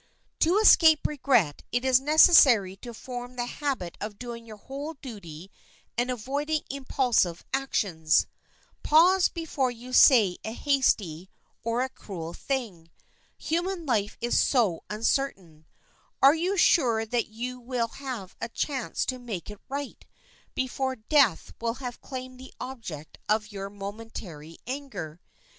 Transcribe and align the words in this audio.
To 0.39 0.57
escape 0.57 1.05
regret, 1.05 1.61
it 1.71 1.85
is 1.85 2.01
necessary 2.01 2.75
to 2.77 2.91
form 2.91 3.35
the 3.35 3.45
habit 3.45 3.99
of 4.01 4.17
doing 4.17 4.47
your 4.47 4.57
whole 4.57 4.95
duty 4.95 5.51
and 5.95 6.09
avoiding 6.09 6.61
impulsive 6.71 7.45
actions. 7.53 8.25
Pause 8.81 9.29
before 9.29 9.69
you 9.69 9.93
say 9.93 10.37
a 10.43 10.53
hasty 10.53 11.29
or 11.61 11.81
a 11.83 11.89
cruel 11.89 12.33
thing. 12.33 12.89
Human 13.37 13.85
life 13.85 14.17
is 14.21 14.39
so 14.39 14.81
uncertain, 14.89 15.67
are 16.19 16.33
you 16.33 16.57
sure 16.57 17.05
that 17.05 17.27
you 17.27 17.59
will 17.59 17.89
have 17.89 18.35
a 18.41 18.49
chance 18.49 19.05
to 19.05 19.19
make 19.19 19.51
it 19.51 19.59
right 19.69 20.03
before 20.55 20.95
death 20.95 21.53
will 21.61 21.75
have 21.75 22.01
claimed 22.01 22.39
the 22.39 22.51
object 22.59 23.19
of 23.29 23.51
your 23.51 23.69
momentary 23.69 24.57
anger? 24.65 25.21